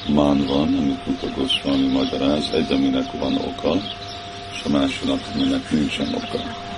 man 0.08 0.46
van, 0.46 0.74
amit 0.74 1.04
Rupa 1.06 1.26
Goswami 1.36 1.86
magyaráz, 1.86 2.50
egy, 2.52 2.72
aminek 2.72 3.12
van 3.18 3.36
oka, 3.36 3.74
és 4.52 4.60
a 4.64 4.68
másiknak, 4.68 5.20
aminek 5.34 5.70
nincsen 5.70 6.14
oka. 6.14 6.72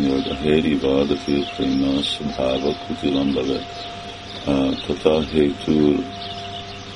Azt 0.00 0.08
mondja, 0.08 0.30
hogy 0.30 0.38
a 0.38 0.42
héri 0.42 0.74
vád, 0.74 1.10
a 1.10 1.16
filprima, 1.16 2.02
szabháva, 2.02 2.74
kutilambave, 2.86 3.60
tata 4.86 5.14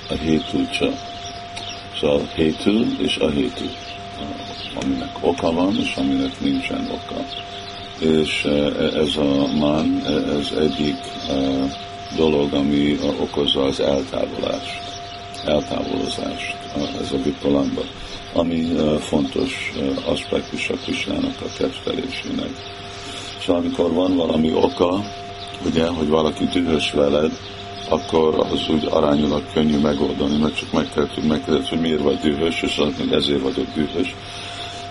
a 0.08 0.14
hétúcsa. 0.14 0.90
Szóval 2.00 2.28
hétú 2.34 2.86
és 2.98 3.16
a 3.16 3.30
hétú 3.30 3.64
aminek 4.82 5.16
oka 5.20 5.52
van, 5.52 5.76
és 5.78 5.94
aminek 5.96 6.40
nincsen 6.40 6.88
oka. 6.90 7.24
És 7.98 8.44
e, 8.44 8.50
ez 8.98 9.16
a 9.16 9.46
man, 9.46 10.02
e, 10.06 10.10
ez 10.10 10.50
egyik 10.58 10.98
e, 11.28 11.34
dolog, 12.16 12.52
ami 12.52 12.98
okozza 13.20 13.62
az 13.64 13.80
eltávolást, 13.80 14.80
eltávolozást, 15.44 16.56
ez 17.00 17.12
a 17.12 17.22
vitolamba, 17.22 17.82
ami 18.32 18.76
fontos 19.00 19.72
aspektus 20.06 20.68
a 20.68 20.74
Krisnának 20.74 21.40
a 21.40 21.56
kedvelésének. 21.58 22.50
Szóval 23.44 23.60
amikor 23.62 23.92
van 23.92 24.16
valami 24.16 24.52
oka, 24.54 25.04
ugye, 25.66 25.86
hogy 25.86 26.08
valaki 26.08 26.44
dühös 26.44 26.90
veled, 26.90 27.30
akkor 27.88 28.46
az 28.52 28.68
úgy 28.68 28.88
aránylag 28.90 29.42
könnyű 29.52 29.78
megoldani, 29.78 30.36
mert 30.36 30.56
csak 30.56 30.72
megtehetünk, 30.72 31.26
megtehetünk, 31.26 31.68
hogy 31.68 31.80
miért 31.80 32.02
vagy 32.02 32.18
dühös, 32.18 32.62
és 32.62 32.78
az 32.78 32.92
még 32.98 33.12
ezért 33.12 33.42
vagyok 33.42 33.66
dühös 33.74 34.14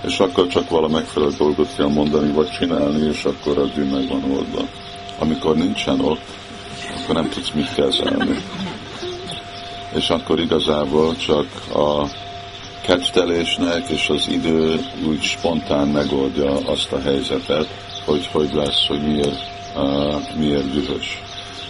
és 0.05 0.19
akkor 0.19 0.47
csak 0.47 0.69
vala 0.69 0.87
megfelelő 0.87 1.31
dolgot 1.37 1.75
kell 1.75 1.87
mondani, 1.87 2.31
vagy 2.31 2.49
csinálni, 2.49 3.07
és 3.07 3.23
akkor 3.23 3.57
a 3.57 3.65
dű 3.65 3.83
meg 3.83 4.07
van 4.07 4.23
oldva. 4.31 4.61
Amikor 5.19 5.55
nincsen 5.55 5.99
ott, 5.99 6.25
akkor 6.97 7.15
nem 7.15 7.29
tudsz 7.29 7.51
mit 7.53 7.73
kezelni. 7.73 8.37
És 9.95 10.09
akkor 10.09 10.39
igazából 10.39 11.15
csak 11.15 11.47
a 11.73 12.07
kettelésnek 12.81 13.89
és 13.89 14.09
az 14.09 14.27
idő 14.29 14.79
úgy 15.07 15.21
spontán 15.21 15.87
megoldja 15.87 16.51
azt 16.65 16.91
a 16.91 17.01
helyzetet, 17.01 17.67
hogy 18.05 18.27
hogy 18.31 18.53
lesz, 18.53 18.87
hogy 18.87 19.01
miért, 19.01 19.41
uh, 19.75 20.35
miért 20.35 20.71
dühös. 20.71 21.21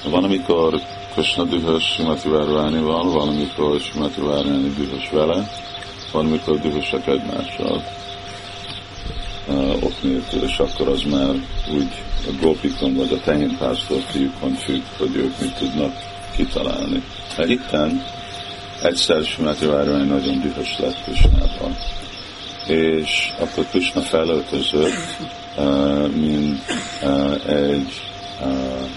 Van, 0.09 0.23
amikor 0.23 0.81
Kösna 1.15 1.43
dühös 1.43 1.83
Simati 1.83 2.29
Várványival, 2.29 3.11
van, 3.11 3.27
amikor 3.27 3.79
Simati 3.79 4.21
Várványi 4.21 4.73
dühös 4.77 5.09
vele, 5.09 5.49
van, 6.11 6.25
amikor 6.25 6.59
dühösek 6.59 7.07
egymással 7.07 7.83
uh, 9.47 9.83
ok 9.83 10.01
nélkül, 10.01 10.43
és 10.43 10.57
akkor 10.57 10.87
az 10.87 11.01
már 11.01 11.35
úgy 11.73 12.03
a 12.27 12.31
gópikon 12.41 12.95
vagy 12.95 13.13
a 13.13 13.19
tehénpásztor 13.23 14.01
fiúkon 14.01 14.53
függ, 14.53 14.81
hogy 14.97 15.15
ők 15.15 15.39
mit 15.39 15.53
tudnak 15.53 15.93
kitalálni. 16.35 17.03
Hát 17.37 17.49
itten 17.49 18.03
egyszer 18.81 19.23
Simáti 19.23 19.65
Várvány 19.65 20.07
nagyon 20.07 20.39
dühös 20.39 20.77
lett 20.79 21.03
Krisnával. 21.03 21.77
És 22.67 23.33
akkor 23.39 23.65
Krishna 23.65 24.01
felöltözött, 24.01 25.17
uh, 25.57 26.09
uh, 27.03 27.37
uh, 28.41 28.89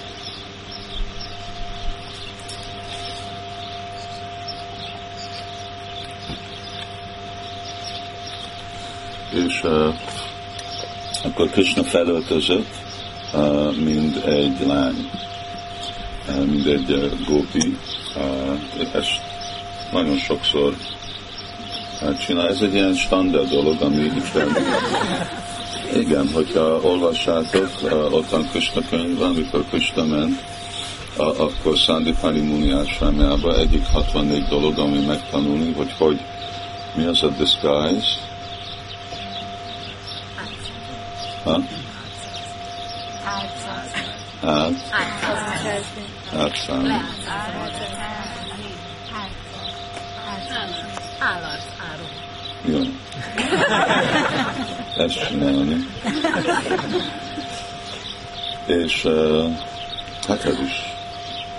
és 9.33 9.63
uh, 9.63 9.95
akkor 11.25 11.51
Krishna 11.51 11.83
felöltözött, 11.83 12.75
mint 13.85 14.17
egy 14.17 14.67
lány, 14.67 15.11
mint 16.47 16.67
egy 16.67 17.13
gópi. 17.27 17.77
Ezt 18.93 19.21
nagyon 19.93 20.17
sokszor 20.17 20.75
csinál. 22.27 22.49
Ez 22.49 22.61
egy 22.61 22.75
ilyen 22.75 22.95
standard 22.95 23.49
dolog, 23.49 23.83
ami 23.83 24.11
Isten 24.17 24.49
igen, 25.95 26.31
hogyha 26.33 26.81
olvassátok, 26.83 27.71
Krishna 28.51 28.81
könyv 28.91 29.19
van, 29.19 29.29
amikor 29.29 29.65
Krishna 29.69 30.05
ment, 30.05 30.43
akkor 31.17 31.79
Szandipani 31.79 32.41
Muni 32.41 32.71
ásványába 32.71 33.59
egyik 33.59 33.87
64 33.87 34.45
dolog, 34.49 34.79
ami 34.79 35.05
megtanulni, 35.07 35.73
hogy 35.73 35.93
hogy 35.99 36.21
mi 36.95 37.05
az 37.05 37.23
a 37.23 37.29
disguise, 37.29 38.27
Ha? 41.47 41.63
Át. 44.45 44.73
Átszállni. 46.37 46.91
Állat, 51.19 51.73
áru. 51.79 52.05
Jó. 52.65 52.81
Ezt 54.97 55.29
csinálni. 55.29 55.87
És 58.67 59.09
hát 60.29 60.45
ez 60.45 60.59
is 60.67 60.95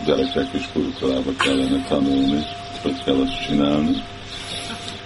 gyerekek 0.06 0.48
is 0.54 0.70
kurukolába 0.74 1.32
kellene 1.40 1.84
tanulni, 1.88 2.46
hogy 2.82 3.04
kell 3.04 3.16
azt 3.16 3.46
csinálni. 3.46 4.04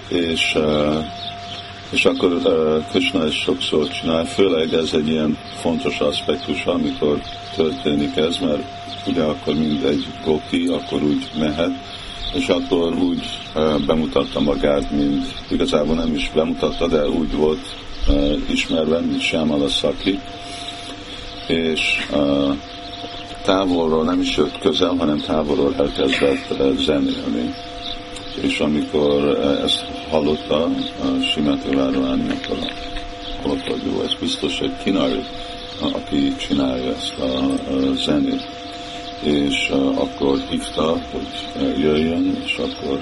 És 0.07 0.57
és 1.89 2.05
akkor 2.05 2.41
Krishna 2.89 3.27
is 3.27 3.35
sokszor 3.35 3.87
csinál, 3.87 4.25
főleg 4.25 4.73
ez 4.73 4.89
egy 4.93 5.07
ilyen 5.07 5.37
fontos 5.61 5.99
aspektus, 5.99 6.65
amikor 6.65 7.21
történik 7.55 8.15
ez, 8.15 8.37
mert 8.37 8.63
ugye 9.07 9.23
akkor 9.23 9.53
mind 9.53 9.83
egy 9.83 10.05
gopi, 10.25 10.67
akkor 10.67 11.03
úgy 11.03 11.29
mehet, 11.39 11.71
és 12.33 12.47
akkor 12.47 12.93
úgy 12.93 13.39
bemutatta 13.85 14.39
magát, 14.39 14.91
mint 14.91 15.25
igazából 15.49 15.95
nem 15.95 16.15
is 16.15 16.31
bemutatta, 16.33 16.87
de 16.87 17.07
úgy 17.07 17.35
volt 17.35 17.75
ismerve, 18.51 18.99
mint 18.99 19.21
Shyamala 19.21 19.67
Saki, 19.67 20.19
és 21.47 22.07
távolról 23.43 24.03
nem 24.03 24.21
is 24.21 24.37
jött 24.37 24.59
közel, 24.59 24.95
hanem 24.97 25.19
távolról 25.19 25.75
elkezdett 25.77 26.77
zenélni 26.77 27.53
és 28.41 28.59
amikor 28.59 29.39
ezt 29.63 29.85
hallotta 30.09 30.63
a 30.63 31.21
Simati 31.33 31.75
hallotta, 33.41 33.71
hogy 33.71 33.81
jó, 33.85 34.01
ez 34.01 34.13
biztos 34.19 34.59
egy 34.59 34.77
kinari, 34.83 35.23
aki 35.79 36.35
csinálja 36.35 36.95
ezt 36.95 37.13
a, 37.19 37.53
a 37.53 37.93
zenét. 38.05 38.47
és 39.23 39.69
akkor 39.95 40.39
hívta, 40.49 40.97
hogy 41.11 41.27
jöjjön, 41.79 42.41
és 42.45 42.57
akkor 42.57 42.99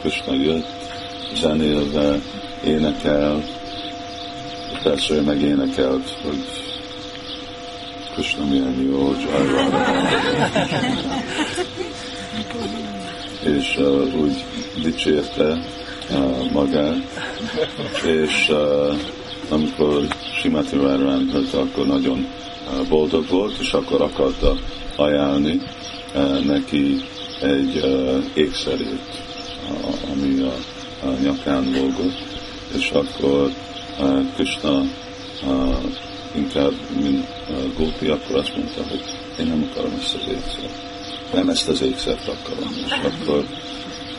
Krishna 0.00 0.34
jött, 0.34 0.66
zenélve, 1.34 2.20
énekel, 2.64 3.42
persze 4.82 5.14
ő 5.14 5.22
meg 5.22 5.42
énekelt, 5.42 6.10
hogy 6.22 6.44
Krishna 8.16 8.44
milyen 8.44 8.80
jó, 8.90 9.14
és 13.44 13.76
uh, 13.78 14.20
úgy 14.20 14.44
dicsérte 14.82 15.58
uh, 16.10 16.50
magát, 16.52 16.96
és 18.04 18.48
uh, 18.48 18.94
amikor 19.48 20.06
Simati 20.40 20.76
Várván 20.76 21.30
akkor 21.52 21.86
nagyon 21.86 22.18
uh, 22.18 22.88
boldog 22.88 23.28
volt, 23.28 23.58
és 23.60 23.72
akkor 23.72 24.00
akarta 24.02 24.56
ajánlni 24.96 25.60
uh, 26.14 26.44
neki 26.44 26.96
egy 27.40 27.76
uh, 27.84 28.24
ékszerét, 28.34 29.00
uh, 29.70 30.10
ami 30.12 30.40
a, 30.42 30.54
a 31.06 31.10
nyakán 31.22 31.70
lógott, 31.70 32.24
és 32.76 32.90
akkor 32.90 33.50
Krishna 34.34 34.80
uh, 35.46 35.84
inkább, 36.34 36.72
mint 37.02 37.26
uh, 37.48 37.74
Gópi, 37.76 38.06
akkor 38.06 38.36
azt 38.36 38.56
mondta, 38.56 38.82
hogy 38.88 39.02
én 39.38 39.46
nem 39.46 39.68
akarom 39.70 39.92
ezt 40.00 40.14
az 40.14 40.28
ékszert. 40.28 40.72
Nem 41.32 41.48
ezt 41.48 41.68
az 41.68 41.82
ékszert 41.82 42.28
akarom. 42.28 42.70
És 42.86 42.92
akkor 42.92 43.44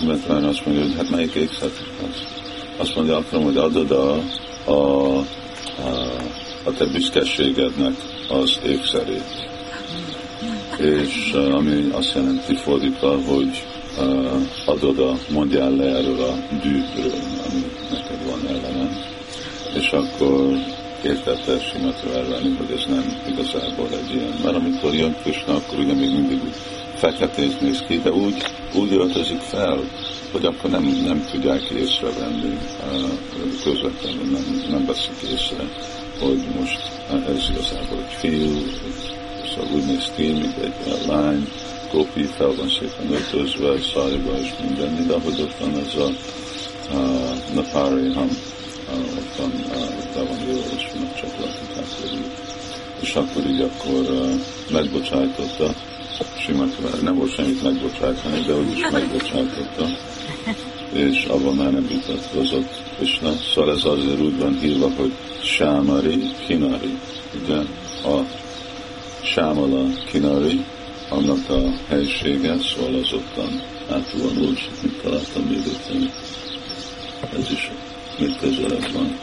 Metrán 0.05 0.43
azt 0.43 0.65
mondja, 0.65 0.83
hogy 0.83 0.95
hát 0.95 1.09
melyik 1.09 1.33
ékszert 1.33 1.83
akarsz? 1.97 2.23
Azt 2.77 2.95
mondja, 2.95 3.17
akarom, 3.17 3.43
hogy 3.43 3.57
adod 3.57 3.91
a, 3.91 4.13
a, 4.65 5.17
a, 5.17 5.23
a 6.63 6.71
te 6.77 6.85
büszkeségednek 6.85 7.93
az 8.29 8.59
ékszerét. 8.65 9.45
És 10.77 11.33
ami 11.33 11.89
azt 11.91 12.13
jelenti 12.15 12.55
fordítva, 12.55 13.21
hogy 13.21 13.63
adod 14.65 14.99
a, 14.99 15.17
mondjál 15.29 15.71
le 15.71 15.85
erről 15.85 16.21
a 16.21 16.55
dűről, 16.61 17.13
ami 17.49 17.63
neked 17.91 18.25
van 18.29 18.47
ellenem. 18.47 18.76
És 19.73 19.89
akkor 19.91 20.53
értette 21.03 21.59
Simatra 21.59 22.13
elvenni, 22.13 22.55
hogy 22.57 22.71
ez 22.71 22.85
nem 22.87 23.21
igazából 23.27 23.87
egy 23.91 24.15
ilyen. 24.15 24.33
Mert 24.43 24.55
amikor 24.55 24.93
jön 24.93 25.15
Krishna, 25.21 25.55
akkor 25.55 25.79
ugye 25.79 25.93
még 25.93 26.13
mindig 26.13 26.43
úgy 26.43 26.55
feketén 26.95 27.57
néz 27.61 27.83
ki, 27.87 27.99
de 27.99 28.11
úgy, 28.11 28.43
úgy 28.73 28.93
öltözik 28.93 29.39
fel, 29.39 29.79
hogy 30.31 30.45
akkor 30.45 30.69
nem, 30.69 30.83
nem 31.05 31.25
tudják 31.31 31.61
észrevenni 31.61 32.57
közvetlenül, 33.63 34.31
nem, 34.31 34.63
nem 34.69 34.85
veszik 34.85 35.31
észre, 35.33 35.63
hogy 36.19 36.41
most 36.59 36.79
ez 37.09 37.49
igazából 37.49 37.97
egy 38.07 38.13
fiú, 38.13 38.51
szóval 39.49 39.75
úgy 39.75 39.85
néz 39.85 40.11
ki, 40.15 40.31
mint 40.31 40.57
egy 40.57 41.07
lány, 41.07 41.47
kopi 41.91 42.23
fel 42.23 42.53
van 42.57 42.69
szépen 42.69 43.11
öltözve, 43.11 43.77
szájba 43.93 44.39
és 44.39 44.53
minden, 44.61 45.07
de 45.07 45.13
ahogy 45.13 45.41
ott 45.41 45.57
van 45.59 45.77
ez 45.77 45.95
a, 45.95 46.09
a 46.95 47.33
Napari 47.53 48.13
ott 48.93 49.35
van, 49.37 49.51
be 50.13 50.21
van 50.23 50.39
jól, 50.47 50.63
és 50.77 50.85
megcsatlakozták 50.99 51.85
És 53.01 53.15
akkor 53.15 53.45
így 53.45 53.61
akkor 53.61 54.33
megbocsájtotta. 54.71 55.73
Simát, 56.39 57.01
nem 57.01 57.15
volt 57.15 57.33
semmit 57.33 57.63
megbocsájtani, 57.63 58.41
de 58.41 58.55
úgyis 58.55 58.89
megbocsájtotta, 58.91 59.87
és 60.93 61.25
abban 61.25 61.55
már 61.55 61.71
nem 61.71 61.87
vitatkozott. 61.87 62.85
Krishna. 62.97 63.31
Szóval 63.53 63.71
ez 63.75 63.83
azért 63.83 64.19
úgy 64.19 64.37
van 64.37 64.59
hívva, 64.59 64.91
hogy 64.97 65.11
Sámari 65.41 66.19
Kinari. 66.47 66.97
Ugye 67.43 67.57
a 68.03 68.25
Sámala 69.23 69.85
Kinari, 70.11 70.65
annak 71.09 71.49
a 71.49 71.61
helysége, 71.87 72.55
szóval 72.59 72.99
az 72.99 73.13
ottan 73.13 73.61
átúan 73.89 74.37
úgy, 74.37 74.69
mint 74.81 75.01
találtam 75.01 75.43
még 75.43 75.61
ez 77.37 77.51
is 77.51 77.71
még 78.19 78.35
közelebb 78.39 78.91
van. 78.93 79.17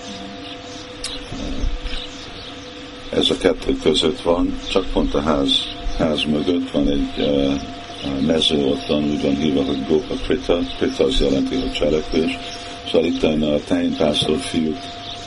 Ez 3.11 3.31
a 3.31 3.37
kettő 3.37 3.77
között 3.83 4.21
van, 4.21 4.59
csak 4.71 4.87
pont 4.93 5.15
a 5.15 5.21
ház, 5.21 5.51
ház 5.99 6.23
mögött 6.25 6.71
van 6.71 6.89
egy 6.89 7.29
mező, 8.27 8.67
ottan 8.67 9.05
úgy 9.05 9.23
van 9.23 9.37
hívva, 9.37 9.65
hogy 9.65 9.87
Gopa 9.89 10.15
Krita, 10.15 10.59
Krita 10.79 11.05
az 11.05 11.21
jelenti, 11.21 11.61
hogy 11.61 11.73
cselekvés, 11.73 12.39
szóval 12.87 13.05
itt 13.05 13.23
a 13.23 13.65
tehénpásztor 13.67 14.39
fiúk 14.39 14.79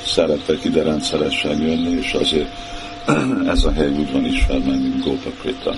szerettek 0.06 0.64
ide 0.64 0.84
rendszeresen 0.84 1.62
jönni, 1.62 1.98
és 1.98 2.14
azért 2.14 2.50
ez 3.54 3.64
a 3.64 3.72
hely 3.72 3.90
úgy 3.90 4.12
van 4.12 4.26
ismerve, 4.26 4.72
mint 4.72 5.04
Gopa 5.04 5.30
Krita. 5.42 5.76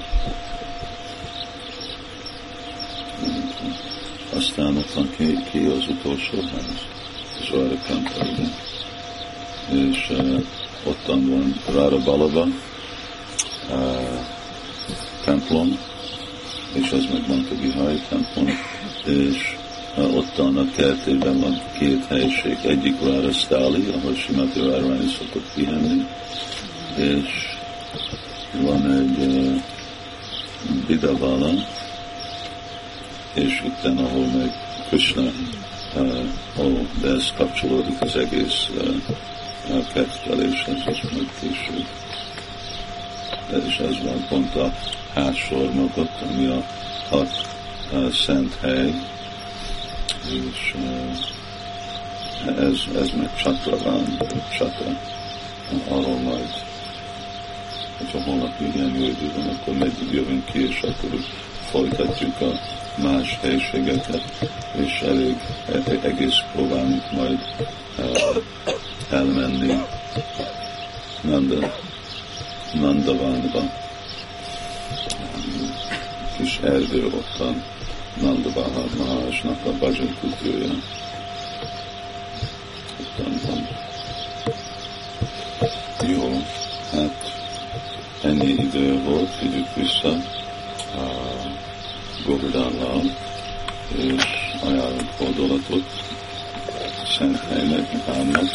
Aztán 4.35 4.77
ott 4.77 4.93
van 4.93 5.09
ki, 5.17 5.37
ki 5.51 5.57
az 5.57 5.87
utolsó 5.89 6.37
ház, 6.51 6.98
Vajra 7.51 7.75
Temple, 7.87 8.47
és 9.71 10.09
uh, 10.09 10.41
ottan 10.83 11.29
van 11.29 11.55
Rára 11.73 11.97
Balaba 12.03 12.47
uh, 13.69 14.19
templom, 15.23 15.79
és 16.73 16.91
ez 16.91 17.05
meg 17.11 17.27
Manta 17.27 17.55
Vihai 17.55 18.01
templom, 18.09 18.47
és 19.05 19.57
uh, 19.97 20.15
ottan 20.15 20.57
a 20.57 20.71
kertében 20.75 21.39
van 21.39 21.61
két 21.77 22.05
helység, 22.05 22.57
egyik 22.63 23.01
Rára 23.03 23.31
Stáli, 23.31 23.87
ahol 23.93 24.15
Simati 24.15 24.59
Várványi 24.59 25.07
szokott 25.17 25.53
pihenni, 25.53 26.07
és 26.95 27.29
van 28.61 28.91
egy 28.91 29.17
uh, 29.17 29.61
Bidavala, 30.87 31.51
és 33.33 33.61
itten, 33.65 33.97
ahol 33.97 34.25
meg 34.25 34.51
Krishna, 34.87 35.31
ó, 36.57 36.87
de 37.01 37.07
ez 37.07 37.33
kapcsolódik 37.37 38.01
az 38.01 38.15
egész 38.15 38.69
a 39.69 39.91
ketteléshez, 39.93 40.81
az 40.85 40.99
majd 41.11 41.29
később. 41.39 41.87
És 43.67 43.77
ez 43.77 44.03
van 44.03 44.25
pont 44.29 44.55
a 44.55 44.73
hátsor 45.13 45.73
mögött, 45.73 46.21
ami 46.29 46.45
a 46.45 46.63
hat 47.09 47.47
uh, 47.91 48.11
szent 48.11 48.55
hely, 48.61 48.93
és 50.27 50.75
ez, 52.45 52.95
ez 52.95 53.09
meg 53.17 53.35
csatra 53.35 53.77
van, 53.77 54.17
csatra, 54.57 54.99
arról 55.87 56.19
majd, 56.19 56.49
hogyha 57.97 58.23
holnap 58.23 58.59
igen 58.59 58.95
jó 58.95 59.05
idő 59.05 59.31
van, 59.35 59.47
akkor 59.47 59.73
megy, 59.77 60.11
jövünk 60.11 60.45
ki, 60.45 60.67
és 60.67 60.81
akkor 60.81 61.19
folytatjuk 61.71 62.41
a 62.41 62.51
más 63.01 63.39
helységeket, 63.41 64.21
és 64.75 65.01
elég 65.01 65.35
e, 65.73 66.07
egész 66.07 66.43
próbálunk 66.53 67.11
majd 67.11 67.39
uh, 67.97 68.43
elmenni 69.09 69.83
Nanda, 71.21 71.73
Nandavánba. 72.73 73.61
Kis 76.37 76.59
erdő 76.63 77.05
ottan 77.05 77.63
Nandaván 78.21 78.89
Mahásnak 78.97 79.65
a 79.65 79.71
Bhajan 79.71 80.17
kutyója. 80.19 80.73
Jó, 86.07 86.41
hát 86.91 87.33
ennyi 88.23 88.49
idő 88.49 89.03
volt, 89.03 89.39
vigyük 89.39 89.75
vissza 89.75 90.09
a 90.95 91.28
Govardhanlal, 92.25 93.01
és 93.97 94.23
ajánlunk 94.63 95.09
fordulatot 95.17 95.83
Szent 97.17 97.39
helynek, 97.49 98.05
Hámnak, 98.05 98.49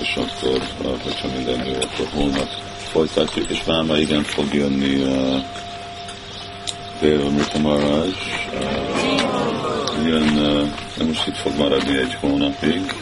és 0.00 0.16
akkor, 0.16 0.60
hogyha 1.02 1.28
minden 1.34 1.66
jó, 1.66 1.74
akkor 1.74 2.08
holnap 2.12 2.48
folytatjuk, 2.92 3.50
és 3.50 3.64
már 3.64 3.98
igen 3.98 4.22
fog 4.22 4.54
jönni 4.54 5.02
uh, 5.02 5.42
Dél 7.00 7.30
Maharaj, 7.62 8.08
uh, 8.08 10.06
jön, 10.06 10.36
uh, 10.98 11.06
most 11.06 11.26
itt 11.26 11.36
fog 11.36 11.56
maradni 11.56 11.98
egy 11.98 12.14
hónapig, 12.20 12.94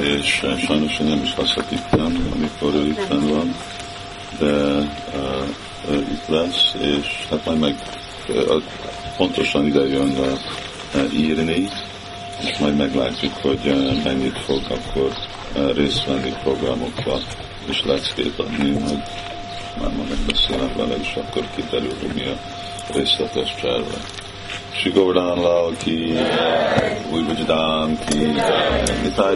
és 0.00 0.40
uh, 0.42 0.58
sajnos 0.58 0.96
nem 0.96 1.20
is 1.22 1.36
leszek 1.36 1.64
itt, 1.70 2.00
amikor 2.34 2.74
ő 2.74 2.86
itt 2.86 3.06
van, 3.08 3.54
de 4.38 4.76
uh, 5.14 5.98
itt 6.10 6.26
lesz, 6.28 6.74
és 6.80 7.26
hát 7.30 7.44
majd 7.44 7.58
meg 7.58 7.76
pontosan 9.16 9.66
ide 9.66 9.88
jön 9.88 10.38
írni, 11.12 11.68
és 12.40 12.58
majd 12.58 12.76
meglátjuk, 12.76 13.32
hogy 13.42 13.92
mennyit 14.04 14.38
fog 14.38 14.60
akkor 14.68 15.12
részt 15.74 16.04
venni 16.04 16.32
programokba, 16.42 17.18
és 17.68 17.82
leckét 17.84 18.38
adni, 18.38 18.72
hogy 18.72 19.02
már 19.80 19.90
ma 19.96 20.02
megbeszélem 20.08 20.72
vele, 20.76 20.94
és 21.00 21.14
akkor 21.14 21.44
kiderül, 21.54 21.94
hogy 22.00 22.14
mi 22.14 22.24
a 22.26 22.36
részletes 22.92 23.54
terve. 23.60 23.96
Sigordán 24.70 25.36
Lal 25.36 25.74
ki, 25.76 26.14
Új 27.12 27.22
Vajadán 27.22 27.98
ki, 28.08 28.18
Nitály 29.02 29.34